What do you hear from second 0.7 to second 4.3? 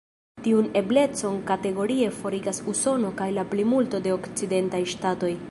eblecon kategorie forigas Usono kaj la plimulto de